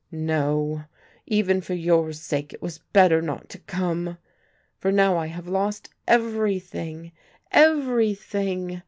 [0.11, 0.85] No,
[1.27, 4.17] even for your sake it was better not to come.
[4.79, 7.11] For now I have lost everything,
[7.51, 8.79] everything.